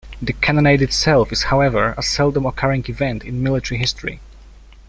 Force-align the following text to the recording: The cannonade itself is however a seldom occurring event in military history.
The 0.19 0.33
cannonade 0.33 0.81
itself 0.81 1.31
is 1.31 1.43
however 1.43 1.93
a 1.95 2.01
seldom 2.01 2.47
occurring 2.47 2.85
event 2.87 3.23
in 3.23 3.43
military 3.43 3.77
history. 3.77 4.19